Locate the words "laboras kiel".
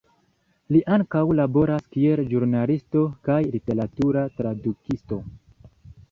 1.39-2.21